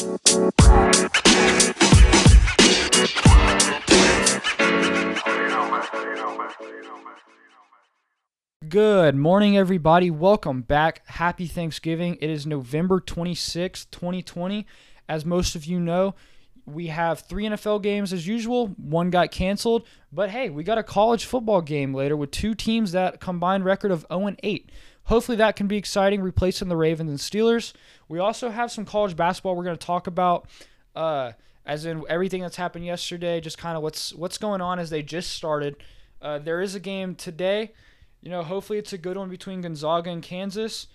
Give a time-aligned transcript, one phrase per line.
[0.00, 0.08] Good
[9.14, 10.10] morning, everybody.
[10.10, 11.06] Welcome back.
[11.06, 12.16] Happy Thanksgiving.
[12.22, 14.66] It is November 26th, 2020.
[15.06, 16.14] As most of you know,
[16.64, 18.68] we have three NFL games as usual.
[18.78, 22.92] One got canceled, but hey, we got a college football game later with two teams
[22.92, 24.70] that combined record of 0 8.
[25.10, 27.74] Hopefully, that can be exciting, replacing the Ravens and Steelers.
[28.08, 30.48] We also have some college basketball we're going to talk about,
[30.96, 31.32] uh,
[31.66, 35.02] as in everything that's happened yesterday, just kind of what's what's going on as they
[35.02, 35.76] just started.
[36.22, 37.72] Uh, there is a game today
[38.20, 40.86] you know, hopefully it's a good one between Gonzaga and Kansas.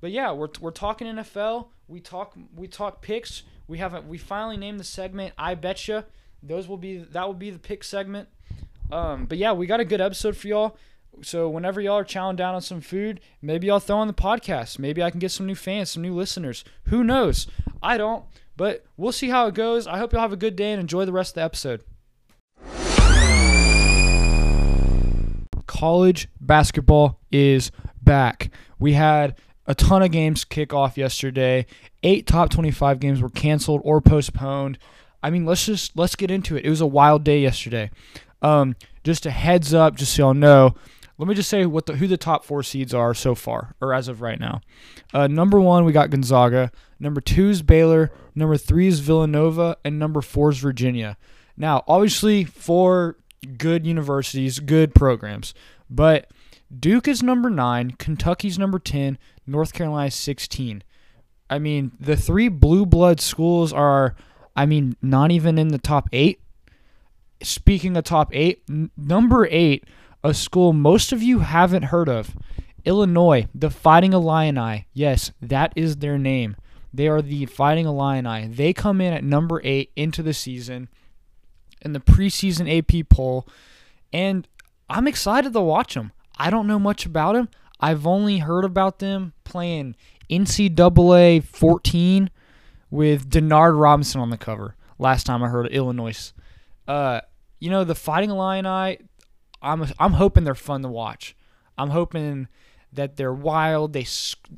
[0.00, 1.68] But yeah, we're, we're talking NFL.
[1.88, 3.44] We talk we talk picks.
[3.66, 6.04] We haven't we finally named the segment I betcha.
[6.42, 8.28] Those will be that will be the pick segment.
[8.90, 10.76] Um, but yeah, we got a good episode for y'all.
[11.22, 14.78] So whenever y'all are chowing down on some food, maybe I'll throw on the podcast.
[14.78, 16.64] Maybe I can get some new fans, some new listeners.
[16.84, 17.46] Who knows?
[17.82, 18.24] I don't,
[18.56, 19.86] but we'll see how it goes.
[19.86, 21.82] I hope y'all have a good day and enjoy the rest of the episode.
[25.76, 27.70] college basketball is
[28.02, 28.50] back.
[28.78, 31.66] We had a ton of games kick off yesterday.
[32.02, 34.78] Eight top 25 games were canceled or postponed.
[35.22, 36.64] I mean, let's just let's get into it.
[36.64, 37.90] It was a wild day yesterday.
[38.42, 40.74] Um, just a heads up, just so y'all know.
[41.18, 43.94] Let me just say what the who the top four seeds are so far, or
[43.94, 44.60] as of right now.
[45.14, 46.70] Uh, number one, we got Gonzaga.
[47.00, 48.12] Number two is Baylor.
[48.34, 51.16] Number three is Villanova, and number four is Virginia.
[51.56, 53.16] Now, obviously, four
[53.56, 55.54] good universities, good programs.
[55.88, 56.30] But
[56.76, 60.82] Duke is number nine, Kentucky's number 10, North Carolina 16.
[61.48, 64.16] I mean, the three blue blood schools are,
[64.56, 66.40] I mean, not even in the top eight.
[67.42, 69.84] Speaking of top eight, n- number eight,
[70.26, 72.36] a school most of you haven't heard of,
[72.84, 74.88] Illinois, the Fighting Illini.
[74.92, 76.56] Yes, that is their name.
[76.92, 78.48] They are the Fighting Illini.
[78.48, 80.88] They come in at number eight into the season
[81.82, 83.46] in the preseason AP poll,
[84.12, 84.48] and
[84.90, 86.10] I'm excited to watch them.
[86.38, 87.48] I don't know much about them.
[87.78, 89.94] I've only heard about them playing
[90.28, 92.30] NCAA 14
[92.90, 94.74] with Denard Robinson on the cover.
[94.98, 96.32] Last time I heard of Illinois.
[96.88, 97.20] Uh,
[97.60, 98.98] you know the Fighting Illini.
[99.66, 101.36] I'm I'm hoping they're fun to watch.
[101.76, 102.48] I'm hoping
[102.92, 103.92] that they're wild.
[103.92, 104.06] They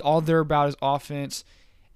[0.03, 1.45] all they're about is offense,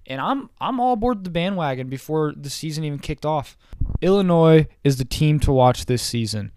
[0.07, 3.55] and I'm I'm all aboard the bandwagon before the season even kicked off.
[4.01, 6.51] Illinois is the team to watch this season.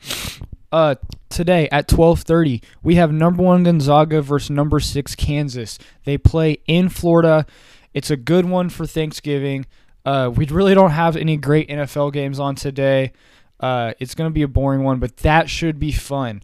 [0.72, 0.96] Uh,
[1.28, 5.78] today at 12:30, we have number 1 Gonzaga versus number 6 Kansas.
[6.04, 7.46] They play in Florida.
[7.94, 9.66] It's a good one for Thanksgiving.
[10.04, 13.12] Uh, we really don't have any great NFL games on today.
[13.58, 16.42] Uh, it's going to be a boring one, but that should be fun.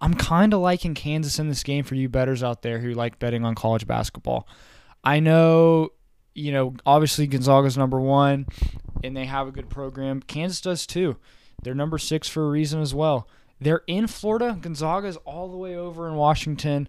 [0.00, 3.18] I'm kind of liking Kansas in this game for you betters out there who like
[3.18, 4.48] betting on college basketball.
[5.02, 5.90] I know,
[6.34, 8.46] you know, obviously Gonzaga's number one
[9.02, 10.22] and they have a good program.
[10.22, 11.16] Kansas does too.
[11.62, 13.28] They're number six for a reason as well.
[13.60, 14.56] They're in Florida.
[14.60, 16.88] Gonzaga's all the way over in Washington.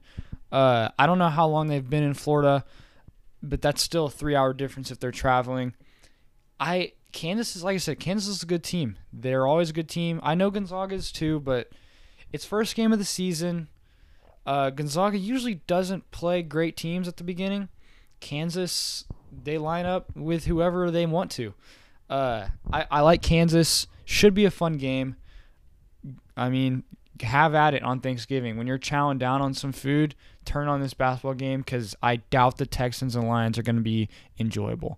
[0.52, 2.64] Uh, I don't know how long they've been in Florida,
[3.42, 5.74] but that's still a three-hour difference if they're traveling.
[6.60, 8.98] I Kansas is like I said, Kansas is a good team.
[9.12, 10.20] They're always a good team.
[10.24, 11.70] I know Gonzaga is too, but
[12.32, 13.68] it's first game of the season.
[14.46, 17.70] Uh, Gonzaga usually doesn't play great teams at the beginning.
[18.20, 19.06] Kansas,
[19.44, 21.54] they line up with whoever they want to.
[22.10, 23.88] Uh, I, I like Kansas.
[24.06, 25.18] Should be a fun game.
[26.36, 26.84] I mean,
[27.22, 28.58] have at it on Thanksgiving.
[28.58, 30.16] When you're chowing down on some food,
[30.46, 33.82] turn on this basketball game because I doubt the Texans and Lions are going to
[33.82, 34.10] be
[34.40, 34.98] enjoyable.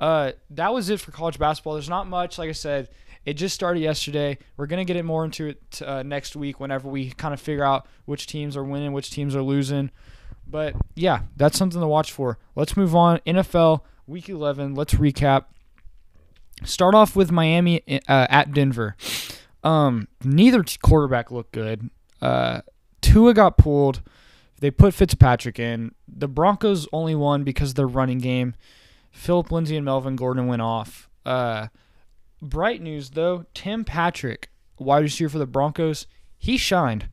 [0.00, 1.74] Uh, that was it for college basketball.
[1.74, 2.38] There's not much.
[2.38, 2.88] Like I said,
[3.24, 4.38] it just started yesterday.
[4.56, 7.64] We're to get it more into it uh, next week whenever we kind of figure
[7.64, 9.90] out which teams are winning, which teams are losing.
[10.46, 12.38] But yeah, that's something to watch for.
[12.56, 13.18] Let's move on.
[13.26, 14.74] NFL Week 11.
[14.74, 15.44] Let's recap.
[16.64, 18.96] Start off with Miami uh, at Denver.
[19.62, 21.90] Um, neither quarterback looked good.
[22.20, 22.62] Uh,
[23.00, 24.02] Tua got pulled.
[24.60, 25.94] They put Fitzpatrick in.
[26.08, 28.54] The Broncos only won because their running game.
[29.10, 31.08] Philip Lindsay and Melvin Gordon went off.
[31.24, 31.68] Uh,
[32.40, 36.06] bright news though, Tim Patrick, wide receiver for the Broncos,
[36.38, 37.08] he shined,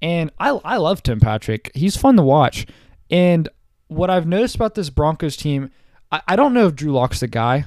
[0.00, 1.70] and I I love Tim Patrick.
[1.74, 2.66] He's fun to watch.
[3.10, 3.48] And
[3.88, 5.70] what I've noticed about this Broncos team,
[6.12, 7.64] I, I don't know if Drew Lock's the guy.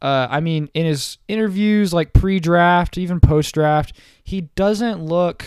[0.00, 5.44] Uh, I mean, in his interviews, like pre draft, even post draft, he doesn't look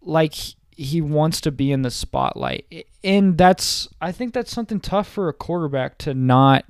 [0.00, 0.34] like
[0.80, 2.86] he wants to be in the spotlight.
[3.04, 6.64] And that's, I think that's something tough for a quarterback to not,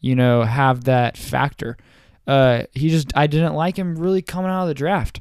[0.00, 1.76] you know, have that factor.
[2.26, 5.20] Uh, he just, I didn't like him really coming out of the draft.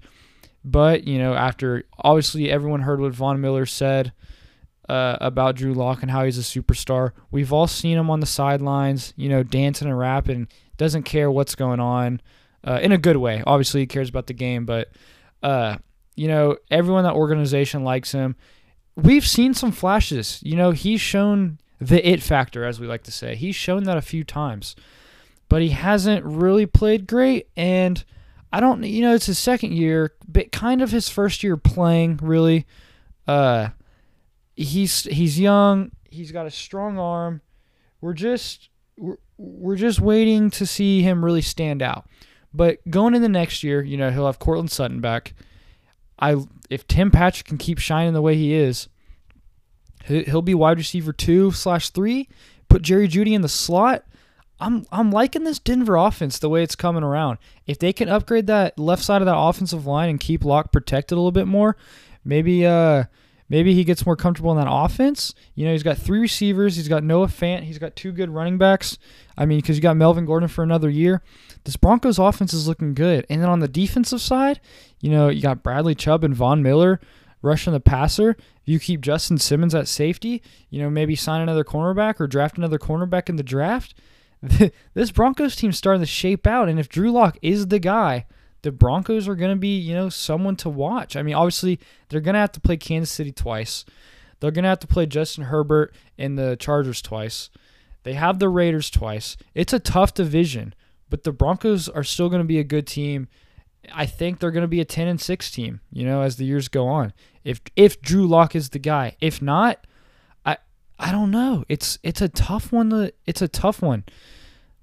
[0.65, 4.13] But, you know, after obviously everyone heard what Von Miller said,
[4.89, 7.12] uh, about Drew Lock and how he's a superstar.
[7.30, 10.47] We've all seen him on the sidelines, you know, dancing and rapping,
[10.77, 12.19] doesn't care what's going on
[12.63, 13.44] uh, in a good way.
[13.45, 14.89] Obviously, he cares about the game, but,
[15.44, 15.77] uh,
[16.15, 18.36] you know, everyone in that organization likes him.
[18.95, 20.39] We've seen some flashes.
[20.44, 23.36] You know, he's shown the it factor, as we like to say.
[23.36, 24.75] He's shown that a few times,
[25.50, 27.48] but he hasn't really played great.
[27.57, 28.04] And
[28.51, 32.19] I don't, you know, it's his second year, but kind of his first year playing,
[32.21, 32.66] really.
[33.27, 33.69] Uh,
[34.56, 35.92] he's he's young.
[36.09, 37.42] He's got a strong arm.
[38.01, 42.07] We're just we're, we're just waiting to see him really stand out.
[42.54, 45.33] But going in the next year, you know, he'll have Courtland Sutton back.
[46.23, 46.37] I
[46.69, 48.87] if Tim Patrick can keep shining the way he is,
[50.05, 52.29] he'll be wide receiver two slash three.
[52.69, 54.05] Put Jerry Jeudy in the slot.
[54.57, 57.39] I'm I'm liking this Denver offense the way it's coming around.
[57.67, 61.17] If they can upgrade that left side of that offensive line and keep Lock protected
[61.17, 61.75] a little bit more,
[62.23, 63.03] maybe uh
[63.53, 65.35] maybe he gets more comfortable in that offense.
[65.53, 66.75] You know, he's got three receivers.
[66.75, 67.61] He's got Noah Fant.
[67.61, 68.97] He's got two good running backs.
[69.38, 71.21] I mean, because you got Melvin Gordon for another year.
[71.63, 73.27] This Broncos offense is looking good.
[73.29, 74.59] And then on the defensive side,
[75.01, 77.00] you know, you got Bradley Chubb and Von Miller
[77.44, 78.31] rushing the passer.
[78.31, 80.41] If you keep Justin Simmons at safety,
[80.71, 83.94] you know, maybe sign another cornerback or draft another cornerback in the draft.
[84.95, 86.69] this Broncos team's starting to shape out.
[86.69, 88.25] And if Drew Lock is the guy,
[88.63, 91.15] the Broncos are going to be, you know, someone to watch.
[91.15, 91.80] I mean, obviously,
[92.10, 93.86] they're going to have to play Kansas City twice.
[94.39, 97.50] They're going to have to play Justin Herbert and the Chargers twice.
[98.04, 99.38] They have the Raiders twice.
[99.54, 100.74] It's a tough division,
[101.10, 103.27] but the Broncos are still going to be a good team.
[103.94, 106.45] I think they're going to be a 10 and 6 team, you know, as the
[106.45, 107.13] years go on.
[107.44, 109.18] If if Drew Lock is the guy.
[109.19, 109.86] If not,
[110.45, 110.57] I
[110.98, 111.66] I don't know.
[111.68, 114.06] It's it's a tough one to it's a tough one.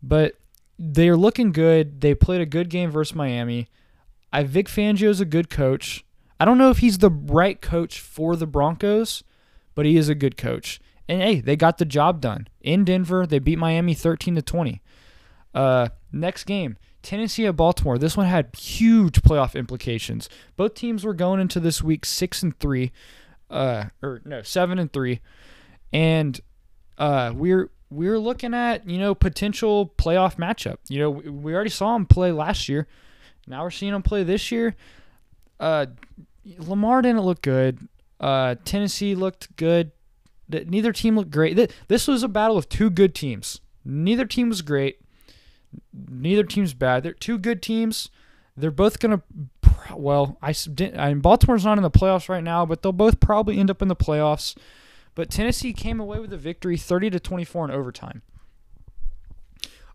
[0.03, 0.35] But
[0.83, 2.01] they're looking good.
[2.01, 3.69] They played a good game versus Miami.
[4.33, 6.05] I Vic Fangio is a good coach.
[6.41, 9.23] I don't know if he's the right coach for the Broncos,
[9.75, 10.81] but he is a good coach.
[11.07, 13.27] And hey, they got the job done in Denver.
[13.27, 14.81] They beat Miami 13 to 20.
[15.53, 17.99] Uh, next game, Tennessee at Baltimore.
[17.99, 20.31] This one had huge playoff implications.
[20.57, 22.91] Both teams were going into this week six and three,
[23.51, 25.21] uh, or no, seven and three,
[25.93, 26.41] and
[26.97, 30.77] uh, we're we're looking at you know potential playoff matchup.
[30.89, 32.87] You know, we already saw him play last year.
[33.47, 34.77] Now we're seeing him play this year.
[35.59, 35.87] Uh,
[36.59, 37.89] Lamar didn't look good.
[38.19, 39.93] Uh, Tennessee looked good.
[40.49, 41.73] Neither team looked great.
[41.89, 43.61] This was a battle of two good teams.
[43.85, 45.01] Neither team was great.
[45.93, 47.03] Neither team's bad.
[47.03, 48.11] They're two good teams.
[48.57, 49.23] They're both gonna.
[49.95, 50.55] Well, I,
[50.97, 53.81] I mean, Baltimore's not in the playoffs right now, but they'll both probably end up
[53.81, 54.57] in the playoffs.
[55.15, 58.23] But Tennessee came away with a victory 30 to 24 in overtime.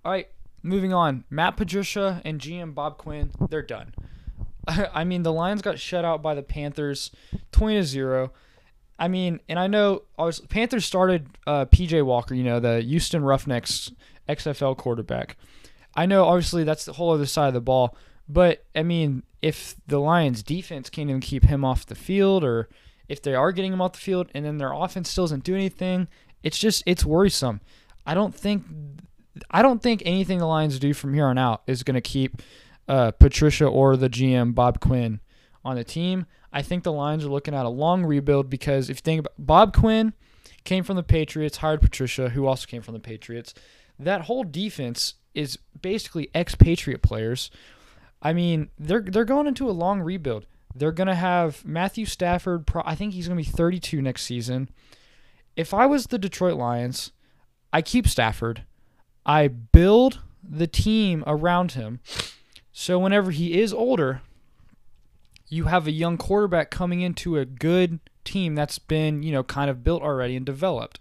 [0.04, 0.28] All right,
[0.62, 1.24] moving on.
[1.30, 3.94] Matt Patricia and GM Bob Quinn, they're done.
[4.68, 7.12] I mean, the Lions got shut out by the Panthers
[7.52, 8.32] 20 to 0.
[8.98, 13.24] I mean, and I know was, Panthers started uh, PJ Walker, you know, the Houston
[13.24, 13.92] Roughnecks
[14.30, 15.38] XFL quarterback.
[15.96, 17.96] I know, obviously, that's the whole other side of the ball.
[18.28, 22.70] But, I mean, if the Lions defense can't even keep him off the field or
[23.08, 25.56] if they are getting him off the field and then their offense still doesn't do
[25.56, 26.08] anything,
[26.44, 27.62] it's just it's worrisome.
[28.06, 28.64] I don't think
[29.52, 32.42] I don't think anything the Lions do from here on out is going to keep
[32.88, 35.20] uh, Patricia or the GM Bob Quinn
[35.64, 36.26] on the team.
[36.54, 39.34] I think the Lions are looking at a long rebuild because if you think about
[39.38, 40.14] Bob Quinn
[40.64, 43.54] came from the Patriots, hired Patricia, who also came from the Patriots.
[44.00, 47.52] That whole defense is basically ex-Patriot players.
[48.22, 50.48] I mean, they're they're going into a long rebuild.
[50.76, 52.70] They're going to have Matthew Stafford.
[52.84, 54.70] I think he's going to be 32 next season.
[55.56, 57.14] If I was the Detroit Lions,
[57.72, 58.64] I keep Stafford.
[59.26, 62.02] I build the team around him.
[62.74, 64.22] So whenever he is older,
[65.48, 69.70] you have a young quarterback coming into a good team that's been, you know, kind
[69.70, 71.00] of built already and developed.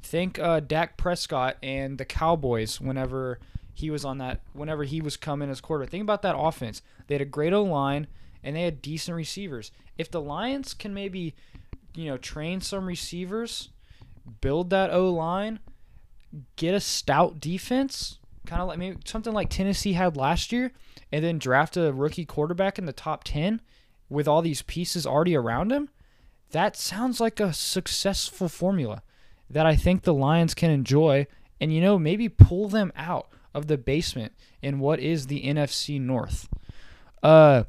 [0.00, 3.40] Think uh, Dak Prescott and the Cowboys whenever
[3.74, 5.90] he was on that, whenever he was coming as quarterback.
[5.90, 6.80] Think about that offense.
[7.08, 8.06] They had a great O line
[8.46, 9.72] and they had decent receivers.
[9.98, 11.34] If the Lions can maybe,
[11.96, 13.70] you know, train some receivers,
[14.40, 15.58] build that O line,
[16.54, 20.70] get a stout defense, kind of like maybe something like Tennessee had last year,
[21.10, 23.60] and then draft a rookie quarterback in the top 10
[24.08, 25.88] with all these pieces already around him,
[26.52, 29.02] that sounds like a successful formula
[29.50, 31.26] that I think the Lions can enjoy
[31.60, 36.00] and, you know, maybe pull them out of the basement in what is the NFC
[36.00, 36.48] North.
[37.24, 37.64] Uh,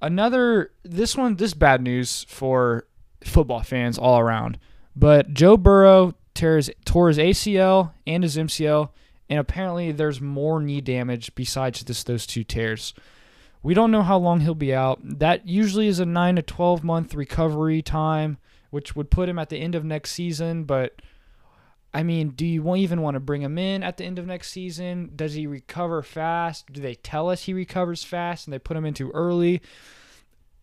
[0.00, 2.86] Another this one this bad news for
[3.24, 4.58] football fans all around.
[4.94, 8.90] But Joe Burrow tears tore his ACL and his MCL,
[9.28, 12.94] and apparently there's more knee damage besides just those two tears.
[13.62, 15.00] We don't know how long he'll be out.
[15.02, 18.38] That usually is a nine to twelve month recovery time
[18.70, 20.64] which would put him at the end of next season.
[20.64, 21.00] But
[21.96, 24.50] I mean, do you even want to bring him in at the end of next
[24.50, 25.12] season?
[25.16, 26.70] Does he recover fast?
[26.70, 29.62] Do they tell us he recovers fast and they put him in too early?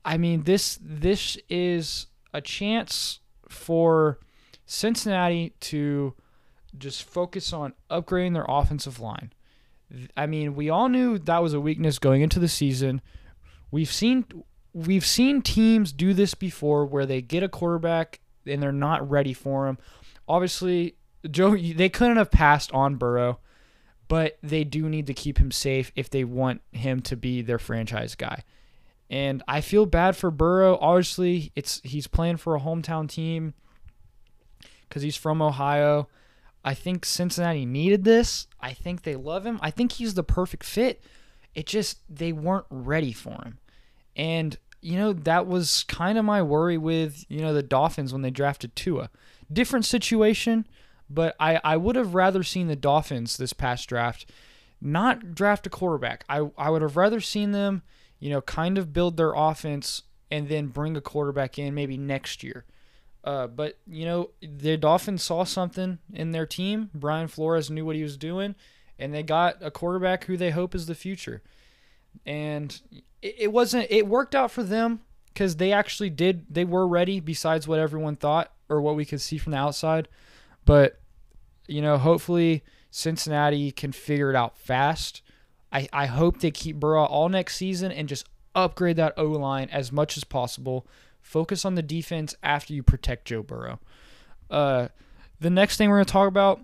[0.05, 4.19] I mean, this this is a chance for
[4.67, 6.13] Cincinnati to
[6.77, 9.33] just focus on upgrading their offensive line.
[10.15, 13.01] I mean, we all knew that was a weakness going into the season.
[13.71, 14.25] We've seen
[14.71, 19.33] we've seen teams do this before where they get a quarterback and they're not ready
[19.33, 19.79] for him.
[20.27, 20.95] Obviously,
[21.29, 23.39] Joe they couldn't have passed on Burrow,
[24.07, 27.59] but they do need to keep him safe if they want him to be their
[27.59, 28.43] franchise guy.
[29.09, 30.77] And I feel bad for Burrow.
[30.81, 33.53] Obviously, it's he's playing for a hometown team
[34.89, 36.07] cuz he's from Ohio.
[36.65, 38.47] I think Cincinnati needed this.
[38.61, 39.59] I think they love him.
[39.61, 41.03] I think he's the perfect fit.
[41.53, 43.59] It just they weren't ready for him.
[44.15, 48.21] And you know, that was kind of my worry with, you know, the Dolphins when
[48.21, 49.09] they drafted Tua.
[49.51, 50.67] Different situation,
[51.09, 54.25] but I, I would have rather seen the Dolphins this past draft
[54.83, 56.25] not draft a quarterback.
[56.27, 57.83] I, I would have rather seen them,
[58.19, 62.43] you know, kind of build their offense and then bring a quarterback in maybe next
[62.43, 62.65] year.
[63.23, 66.89] Uh, but you know, the Dolphins saw something in their team.
[66.93, 68.55] Brian Flores knew what he was doing,
[68.99, 71.41] and they got a quarterback who they hope is the future.
[72.25, 72.77] And
[73.21, 73.87] it, it wasn't.
[73.89, 76.45] It worked out for them because they actually did.
[76.49, 77.21] They were ready.
[77.21, 80.09] Besides what everyone thought or what we could see from the outside,
[80.65, 80.99] but
[81.67, 85.21] you know, hopefully Cincinnati can figure it out fast.
[85.71, 89.69] I, I hope they keep Burrow all next season and just upgrade that O line
[89.71, 90.85] as much as possible
[91.23, 93.79] Focus on the defense after you protect Joe Burrow.
[94.51, 94.89] Uh,
[95.39, 96.61] the next thing we're going to talk about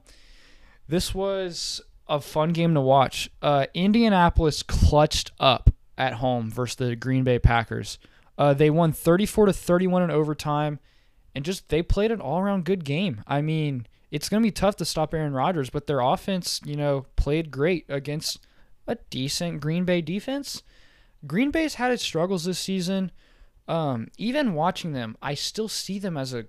[0.88, 3.30] this was a fun game to watch.
[3.42, 8.00] Uh, Indianapolis clutched up at home versus the Green Bay Packers.
[8.38, 10.80] Uh, they won 34 to 31 in overtime,
[11.36, 13.24] and just they played an all-around good game.
[13.28, 16.76] I mean, it's going to be tough to stop Aaron Rodgers, but their offense, you
[16.76, 18.40] know, played great against
[18.88, 20.64] a decent Green Bay defense.
[21.28, 23.12] Green Bay's had its struggles this season.
[23.68, 26.48] Um, even watching them, I still see them as a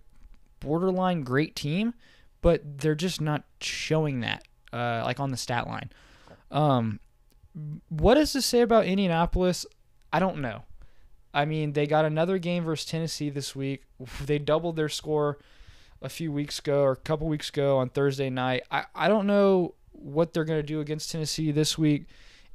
[0.61, 1.93] borderline great team,
[2.41, 5.91] but they're just not showing that, uh, like on the stat line.
[6.51, 7.01] Um,
[7.89, 9.67] what does this say about Indianapolis?
[10.13, 10.63] I don't know.
[11.33, 13.85] I mean, they got another game versus Tennessee this week.
[14.25, 15.39] They doubled their score
[16.03, 18.63] a few weeks ago or a couple weeks ago on Thursday night.
[18.71, 22.07] I, I don't know what they're going to do against Tennessee this week.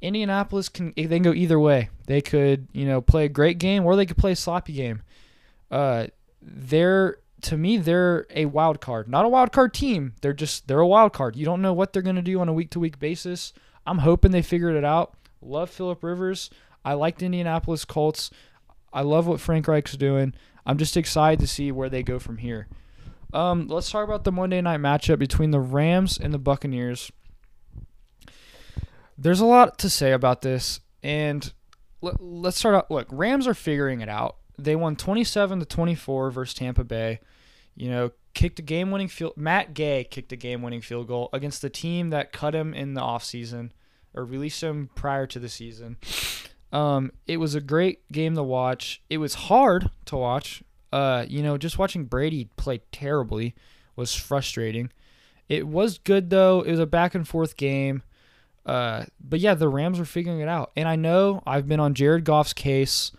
[0.02, 1.88] Indianapolis can they can go either way.
[2.06, 5.02] They could you know play a great game or they could play a sloppy game.
[5.70, 6.08] Uh,
[6.42, 10.14] they're to me they're a wild card, not a wild card team.
[10.20, 11.34] They're just they're a wild card.
[11.34, 13.52] You don't know what they're gonna do on a week to week basis.
[13.86, 15.14] I'm hoping they figured it out.
[15.40, 16.50] Love Philip Rivers.
[16.84, 18.30] I liked Indianapolis Colts.
[18.92, 20.34] I love what Frank Reich's doing.
[20.64, 22.66] I'm just excited to see where they go from here.
[23.32, 27.10] Um, let's talk about the Monday night matchup between the Rams and the Buccaneers
[29.18, 31.52] there's a lot to say about this, and
[32.00, 32.90] let, us start out.
[32.90, 34.36] Look, Rams are figuring it out.
[34.58, 37.20] They won 27 to 24 versus Tampa Bay.
[37.74, 39.34] You know, kicked a game-winning field.
[39.36, 43.00] Matt Gay kicked a game-winning field goal against the team that cut him in the
[43.00, 43.70] offseason
[44.14, 45.96] or released him prior to the season.
[46.76, 49.00] Um, it was a great game to watch.
[49.08, 50.62] It was hard to watch.
[50.92, 53.54] Uh, you know, just watching Brady play terribly
[53.96, 54.92] was frustrating.
[55.48, 56.60] It was good though.
[56.60, 58.02] It was a back and forth game.
[58.66, 60.72] Uh, but yeah, the Rams are figuring it out.
[60.76, 63.10] And I know I've been on Jared Goff's case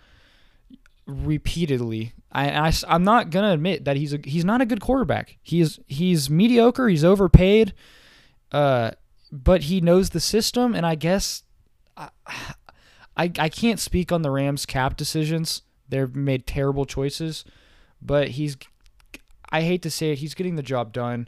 [1.07, 2.13] repeatedly.
[2.31, 5.37] I, I am not gonna admit that he's a he's not a good quarterback.
[5.41, 6.89] He's he's mediocre.
[6.89, 7.73] He's overpaid.
[8.51, 8.91] Uh,
[9.31, 11.41] but he knows the system, and I guess
[13.17, 15.63] I I can't speak on the Rams cap decisions.
[15.89, 17.43] They've made terrible choices,
[18.01, 18.55] but he's
[19.49, 21.27] I hate to say it, he's getting the job done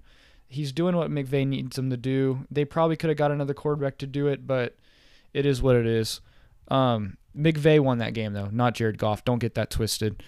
[0.49, 2.45] he's doing what McVay needs him to do.
[2.51, 4.75] They probably could have got another quarterback to do it, but
[5.31, 6.19] it is what it is.
[6.67, 9.23] Um, McVay won that game though, not Jared Goff.
[9.23, 10.21] Don't get that twisted.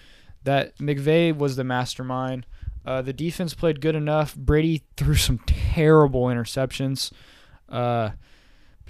[0.44, 2.46] That McVay was the mastermind.
[2.86, 4.34] Uh, the defense played good enough.
[4.34, 7.12] Brady threw some terrible interceptions.
[7.68, 8.10] Uh,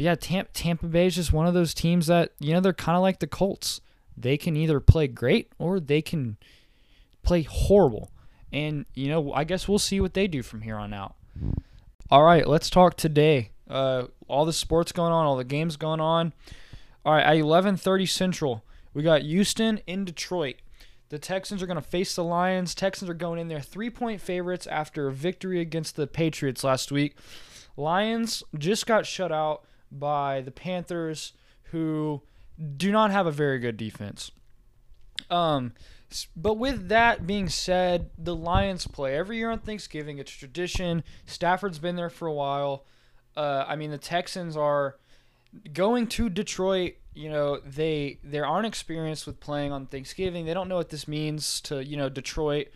[0.02, 2.72] but yeah, Tampa, Tampa Bay is just one of those teams that you know they're
[2.72, 3.80] kind of like the Colts.
[4.16, 6.38] They can either play great or they can
[7.22, 8.10] play horrible.
[8.52, 11.14] And you know, I guess we'll see what they do from here on out.
[12.10, 13.50] All right, let's talk today.
[13.70, 16.32] Uh, all the sports going on, all the games going on.
[17.04, 20.56] All right, at 11:30 Central, we got Houston in Detroit.
[21.10, 22.74] The Texans are going to face the Lions.
[22.74, 27.14] Texans are going in there three-point favorites after a victory against the Patriots last week.
[27.76, 29.64] Lions just got shut out
[29.98, 31.32] by the Panthers,
[31.64, 32.22] who
[32.76, 34.30] do not have a very good defense.
[35.30, 35.72] Um,
[36.36, 40.18] But with that being said, the Lions play every year on Thanksgiving.
[40.18, 41.04] It's tradition.
[41.26, 42.84] Stafford's been there for a while.
[43.36, 44.96] Uh, I mean, the Texans are
[45.72, 46.94] going to Detroit.
[47.14, 50.44] You know, they they aren't experienced with playing on Thanksgiving.
[50.44, 52.68] They don't know what this means to you know Detroit.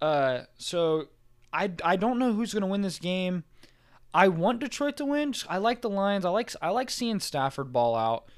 [0.00, 1.08] Uh, so
[1.52, 3.44] I I don't know who's gonna win this game.
[4.14, 5.34] I want Detroit to win.
[5.48, 6.24] I like the Lions.
[6.24, 8.28] I like I like seeing Stafford ball out,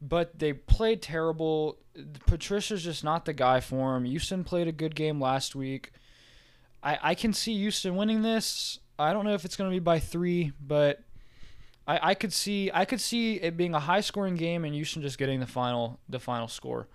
[0.00, 1.78] but they played terrible.
[2.26, 4.04] Patricia's just not the guy for him.
[4.04, 5.92] Houston played a good game last week.
[6.82, 8.78] I I can see Houston winning this.
[8.98, 11.02] I don't know if it's going to be by three, but
[11.86, 15.02] I, I could see I could see it being a high scoring game and Houston
[15.02, 16.88] just getting the final the final score.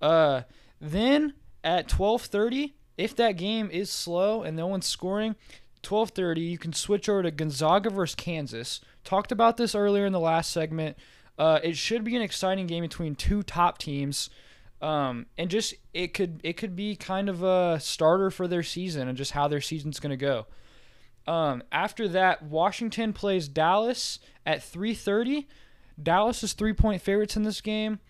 [0.00, 0.42] Uh,
[0.80, 5.36] then at twelve thirty, if that game is slow and no one's scoring,
[5.82, 8.80] 12:30 you can switch over to Gonzaga versus Kansas.
[9.04, 10.96] Talked about this earlier in the last segment.
[11.38, 14.30] Uh, it should be an exciting game between two top teams,
[14.80, 19.08] um, and just it could it could be kind of a starter for their season
[19.08, 20.46] and just how their season's gonna go.
[21.26, 25.46] Um, after that, Washington plays Dallas at 3:30.
[26.00, 28.00] Dallas is three point favorites in this game.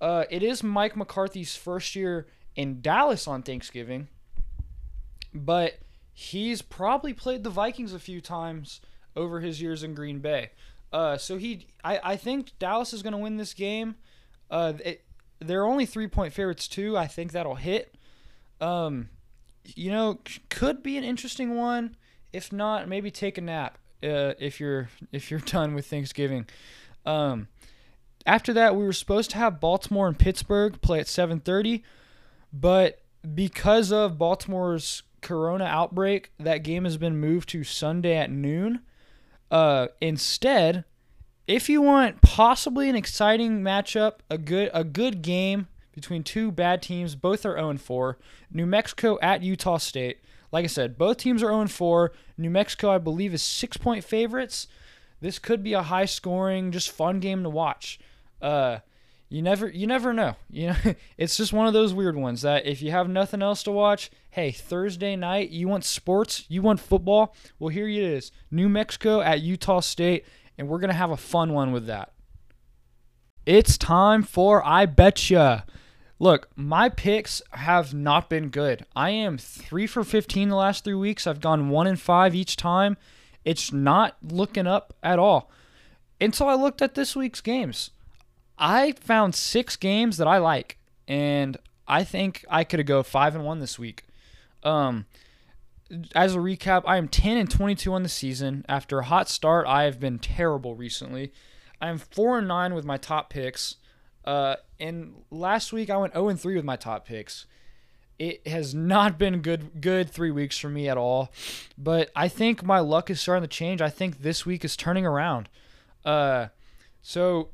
[0.00, 2.26] Uh, it is Mike McCarthy's first year
[2.56, 4.08] in Dallas on Thanksgiving,
[5.32, 5.78] but
[6.14, 8.80] he's probably played the Vikings a few times
[9.16, 10.50] over his years in Green Bay.
[10.92, 13.96] Uh, so he, I, I think Dallas is going to win this game.
[14.48, 15.04] Uh, it,
[15.40, 16.96] they're only three point favorites too.
[16.96, 17.96] I think that'll hit.
[18.60, 19.10] Um,
[19.64, 21.96] you know, could be an interesting one.
[22.32, 23.78] If not, maybe take a nap.
[24.02, 26.46] Uh, if you're if you're done with Thanksgiving.
[27.04, 27.48] Um,
[28.26, 31.82] after that, we were supposed to have Baltimore and Pittsburgh play at 7:30,
[32.52, 33.00] but
[33.34, 38.80] because of Baltimore's corona outbreak, that game has been moved to Sunday at noon.
[39.50, 40.84] Uh, instead,
[41.48, 46.82] if you want possibly an exciting matchup, a good a good game between two bad
[46.82, 48.18] teams, both are 0 4.
[48.52, 50.18] New Mexico at Utah State.
[50.52, 52.12] Like I said, both teams are 0 4.
[52.38, 54.68] New Mexico, I believe, is six point favorites.
[55.20, 57.98] This could be a high scoring, just fun game to watch.
[58.40, 58.78] Uh,
[59.28, 60.36] you never you never know.
[60.50, 60.76] You know,
[61.18, 64.10] it's just one of those weird ones that if you have nothing else to watch,
[64.34, 68.32] hey, Thursday night, you want sports, you want football, well here it is.
[68.50, 70.24] New Mexico at Utah State,
[70.58, 72.12] and we're going to have a fun one with that.
[73.46, 75.64] It's time for I Betcha.
[76.18, 78.84] Look, my picks have not been good.
[78.96, 81.28] I am 3 for 15 the last 3 weeks.
[81.28, 82.96] I've gone 1 and 5 each time.
[83.44, 85.48] It's not looking up at all.
[86.20, 87.90] Until I looked at this week's games.
[88.58, 93.44] I found six games that I like, and I think I could go five and
[93.44, 94.03] one this week.
[94.64, 95.06] Um,
[96.14, 98.64] as a recap, I am ten and twenty-two on the season.
[98.68, 101.32] After a hot start, I have been terrible recently.
[101.80, 103.76] I am four and nine with my top picks.
[104.24, 107.44] Uh, and last week I went zero and three with my top picks.
[108.18, 111.30] It has not been good good three weeks for me at all,
[111.76, 113.82] but I think my luck is starting to change.
[113.82, 115.48] I think this week is turning around.
[116.04, 116.46] Uh,
[117.02, 117.50] so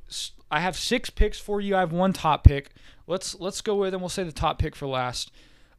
[0.51, 1.75] I have six picks for you.
[1.75, 2.70] I have one top pick.
[3.07, 5.33] Let's let's go with and we'll say the top pick for last.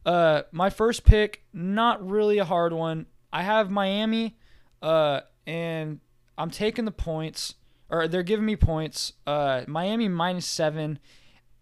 [0.04, 3.06] Uh, my first pick, not really a hard one.
[3.32, 4.36] I have Miami,
[4.82, 6.00] uh, and
[6.36, 7.54] I'm taking the points,
[7.88, 9.12] or they're giving me points.
[9.26, 10.98] Uh, Miami minus seven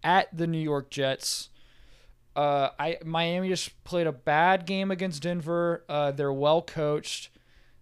[0.03, 1.49] at the New York Jets.
[2.35, 5.83] Uh, I Miami just played a bad game against Denver.
[5.89, 7.29] Uh, they're well coached.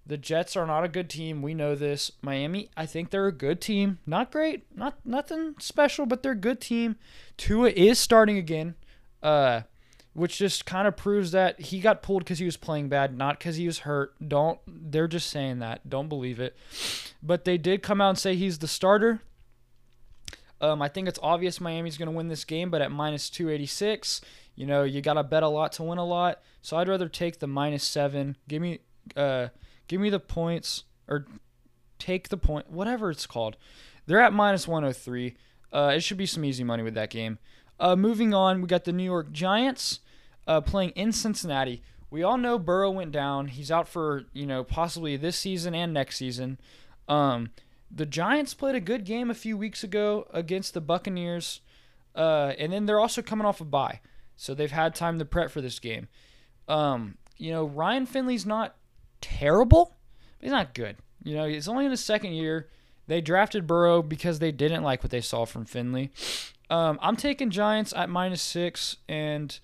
[0.06, 1.44] The Jets are not a good team.
[1.44, 2.12] We know this.
[2.24, 4.00] Miami, I think they're a good team.
[4.08, 6.96] Not great, not nothing special, but they're a good team.
[7.38, 8.74] Tua is starting again,
[9.22, 9.62] uh,
[10.14, 13.40] which just kind of proves that he got pulled because he was playing bad, not
[13.40, 14.14] because he was hurt.
[14.26, 15.90] Don't they're just saying that.
[15.90, 16.56] Don't believe it.
[17.22, 19.22] But they did come out and say he's the starter.
[20.62, 24.22] Um, I think it's obvious Miami's going to win this game, but at minus 286,
[24.56, 26.42] you know, you got to bet a lot to win a lot.
[26.62, 28.36] So I'd rather take the minus seven.
[28.48, 28.80] Give me,
[29.16, 29.50] uh,
[29.88, 31.26] give me the points or
[31.98, 33.56] take the point, whatever it's called.
[34.06, 35.36] They're at minus 103.
[35.72, 37.38] Uh, it should be some easy money with that game.
[37.80, 40.00] Uh, moving on, we got the New York Giants
[40.48, 41.82] uh, playing in Cincinnati.
[42.12, 43.48] We all know Burrow went down.
[43.48, 46.60] He's out for you know possibly this season and next season.
[47.08, 47.52] Um,
[47.92, 51.62] the Giants played a good game a few weeks ago against the Buccaneers,
[52.16, 54.02] uh, and then they're also coming off a bye,
[54.36, 56.08] so they've had time to prep for this game.
[56.68, 58.76] Um, you know, Ryan Finley's not
[59.22, 59.98] terrible,
[60.40, 60.98] but he's not good.
[61.24, 62.70] You know, he's only in his second year.
[63.08, 66.12] They drafted Burrow because they didn't like what they saw from Finley.
[66.70, 69.58] Um, I'm taking Giants at minus six, and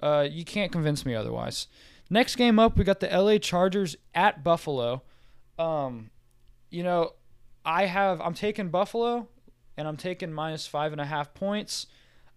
[0.00, 1.66] uh, you can't convince me otherwise.
[2.08, 5.02] Next game up, we got the LA Chargers at Buffalo.
[5.58, 6.10] Um,
[6.70, 7.12] you know,
[7.64, 9.28] I have I'm taking Buffalo,
[9.76, 11.86] and I'm taking minus five and a half points.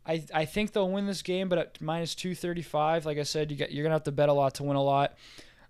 [0.07, 3.57] I, I think they'll win this game, but at minus 235, like I said, you
[3.57, 5.17] got, you're going to have to bet a lot to win a lot.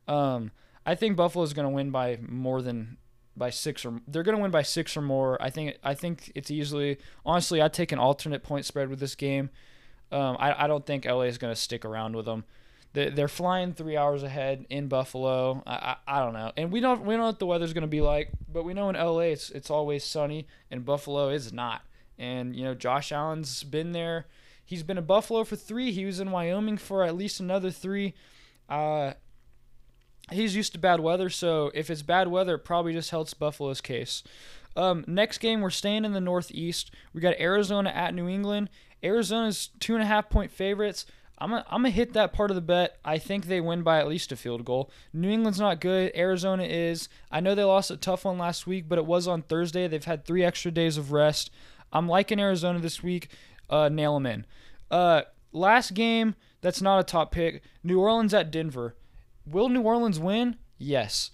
[0.07, 0.51] Um,
[0.85, 2.97] I think Buffalo is going to win by more than
[3.37, 5.41] by six or they're going to win by six or more.
[5.41, 9.15] I think I think it's easily honestly I'd take an alternate point spread with this
[9.15, 9.49] game.
[10.11, 12.45] Um, I, I don't think LA is going to stick around with them.
[12.93, 15.61] They, they're flying three hours ahead in Buffalo.
[15.67, 17.81] I, I, I don't know, and we don't we don't know what the weather's going
[17.81, 21.51] to be like, but we know in LA it's it's always sunny, and Buffalo is
[21.51, 21.81] not.
[22.17, 24.27] And you know Josh Allen's been there.
[24.63, 25.91] He's been in Buffalo for three.
[25.91, 28.13] He was in Wyoming for at least another three.
[28.67, 29.13] Uh,
[30.31, 33.81] he's used to bad weather, so if it's bad weather, it probably just helps Buffalo's
[33.81, 34.23] case.
[34.75, 36.91] Um, next game, we're staying in the Northeast.
[37.13, 38.69] We got Arizona at New England.
[39.03, 41.05] Arizona's two and a half point favorites.
[41.37, 42.97] I'm gonna, I'm gonna hit that part of the bet.
[43.03, 44.89] I think they win by at least a field goal.
[45.13, 46.11] New England's not good.
[46.15, 47.09] Arizona is.
[47.29, 49.87] I know they lost a tough one last week, but it was on Thursday.
[49.87, 51.51] They've had three extra days of rest.
[51.91, 53.29] I'm liking Arizona this week.
[53.69, 54.45] Uh, nail them in.
[54.89, 57.61] Uh, last game, that's not a top pick.
[57.83, 58.95] New Orleans at Denver.
[59.45, 60.57] Will New Orleans win?
[60.77, 61.31] Yes.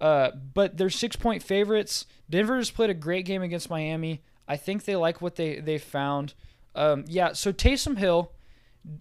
[0.00, 2.06] Uh, but they're six point favorites.
[2.28, 4.22] Denver has played a great game against Miami.
[4.48, 6.34] I think they like what they, they found.
[6.74, 8.32] Um, yeah, so Taysom Hill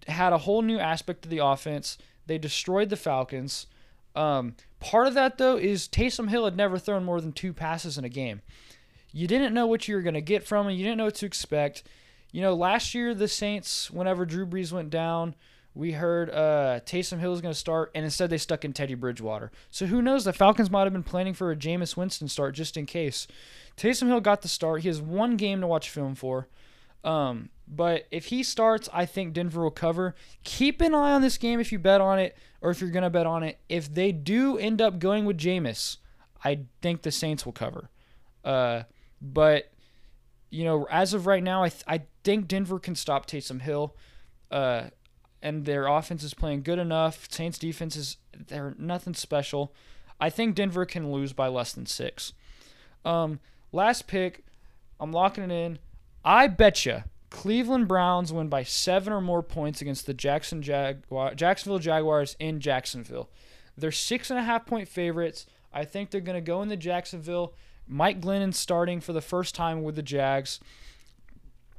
[0.08, 1.98] had a whole new aspect to the offense.
[2.28, 3.68] They destroyed the Falcons.
[4.16, 7.98] Um, part of that, though, is Taysom Hill had never thrown more than two passes
[7.98, 8.42] in a game.
[9.12, 10.78] You didn't know what you were going to get from him.
[10.78, 11.84] You didn't know what to expect.
[12.32, 15.36] You know, last year, the Saints, whenever Drew Brees went down,
[15.76, 18.96] we heard uh, Taysom Hill is going to start, and instead they stuck in Teddy
[18.96, 19.52] Bridgewater.
[19.70, 20.24] So who knows?
[20.24, 23.28] The Falcons might have been planning for a Jameis Winston start just in case.
[23.78, 24.82] Taysom Hill got the start.
[24.82, 26.48] He has one game to watch film for.
[27.04, 30.16] Um, but if he starts, I think Denver will cover.
[30.44, 33.04] Keep an eye on this game if you bet on it, or if you're going
[33.04, 33.60] to bet on it.
[33.70, 35.98] If they do end up going with Jameis,
[36.44, 37.90] I think the Saints will cover.
[38.44, 38.84] Uh,
[39.22, 39.72] but,
[40.50, 43.96] you know, as of right now, I, th- I think Denver can stop Taysom Hill.
[44.50, 44.86] Uh,
[45.42, 47.28] and their offense is playing good enough.
[47.32, 49.74] Saints defense is they're nothing special.
[50.20, 52.34] I think Denver can lose by less than six.
[53.06, 53.40] Um,
[53.72, 54.44] last pick,
[55.00, 55.80] I'm locking it in.
[56.26, 61.80] I betcha Cleveland Browns win by seven or more points against the Jackson Jaguar- Jacksonville
[61.80, 63.30] Jaguars in Jacksonville.
[63.78, 65.46] They're six and a half point favorites.
[65.72, 67.54] I think they're going to go into Jacksonville.
[67.88, 70.60] Mike Glennon starting for the first time with the Jags.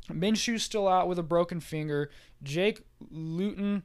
[0.08, 2.10] Minshew's still out with a broken finger.
[2.42, 3.82] Jake Luton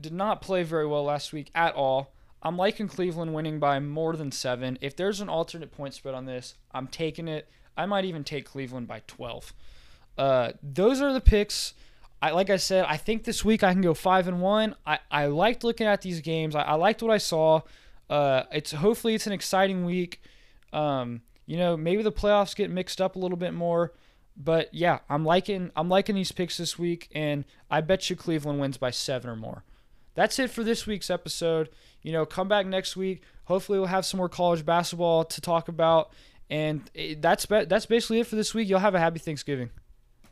[0.00, 2.12] did not play very well last week at all.
[2.42, 4.78] I'm liking Cleveland winning by more than seven.
[4.80, 7.48] If there's an alternate point spread on this, I'm taking it.
[7.76, 9.52] I might even take Cleveland by 12.
[10.16, 11.74] Uh, those are the picks.
[12.20, 14.74] I like I said, I think this week I can go five and one.
[14.84, 16.56] I, I liked looking at these games.
[16.56, 17.60] I, I liked what I saw.
[18.10, 20.20] Uh, it's hopefully it's an exciting week.
[20.72, 23.92] Um, you know, maybe the playoffs get mixed up a little bit more.
[24.38, 28.60] But yeah, I'm liking I'm liking these picks this week, and I bet you Cleveland
[28.60, 29.64] wins by seven or more.
[30.14, 31.68] That's it for this week's episode.
[32.02, 33.22] You know, come back next week.
[33.44, 36.12] Hopefully, we'll have some more college basketball to talk about,
[36.48, 38.68] and eh, that's that's basically it for this week.
[38.68, 39.70] You'll have a happy Thanksgiving.